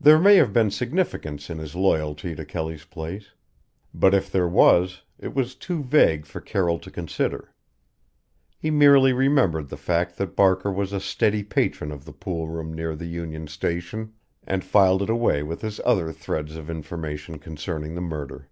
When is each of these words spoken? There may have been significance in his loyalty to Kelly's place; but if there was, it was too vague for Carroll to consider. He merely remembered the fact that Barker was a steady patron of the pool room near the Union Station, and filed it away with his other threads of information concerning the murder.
There 0.00 0.18
may 0.18 0.34
have 0.34 0.52
been 0.52 0.72
significance 0.72 1.48
in 1.48 1.58
his 1.58 1.76
loyalty 1.76 2.34
to 2.34 2.44
Kelly's 2.44 2.84
place; 2.86 3.34
but 3.94 4.12
if 4.12 4.28
there 4.28 4.48
was, 4.48 5.02
it 5.16 5.32
was 5.32 5.54
too 5.54 5.80
vague 5.84 6.26
for 6.26 6.40
Carroll 6.40 6.80
to 6.80 6.90
consider. 6.90 7.54
He 8.58 8.72
merely 8.72 9.12
remembered 9.12 9.68
the 9.68 9.76
fact 9.76 10.18
that 10.18 10.34
Barker 10.34 10.72
was 10.72 10.92
a 10.92 10.98
steady 10.98 11.44
patron 11.44 11.92
of 11.92 12.04
the 12.04 12.12
pool 12.12 12.48
room 12.48 12.72
near 12.74 12.96
the 12.96 13.06
Union 13.06 13.46
Station, 13.46 14.14
and 14.44 14.64
filed 14.64 15.02
it 15.02 15.08
away 15.08 15.44
with 15.44 15.60
his 15.60 15.78
other 15.84 16.12
threads 16.12 16.56
of 16.56 16.68
information 16.68 17.38
concerning 17.38 17.94
the 17.94 18.00
murder. 18.00 18.48